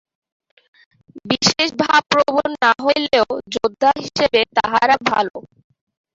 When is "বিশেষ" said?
1.29-1.69